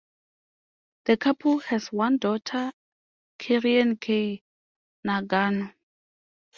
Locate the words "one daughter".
1.91-2.71